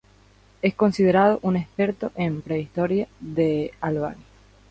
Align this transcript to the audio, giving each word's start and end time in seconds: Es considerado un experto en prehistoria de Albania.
Es 0.63 0.73
considerado 0.73 1.37
un 1.43 1.57
experto 1.57 2.11
en 2.15 2.41
prehistoria 2.41 3.07
de 3.19 3.71
Albania. 3.81 4.25